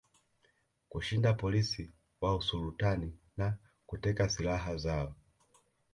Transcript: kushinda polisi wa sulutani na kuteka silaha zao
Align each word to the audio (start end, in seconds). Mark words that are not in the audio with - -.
kushinda 0.89 1.33
polisi 1.33 1.91
wa 2.21 2.41
sulutani 2.41 3.19
na 3.37 3.57
kuteka 3.87 4.29
silaha 4.29 4.77
zao 4.77 5.15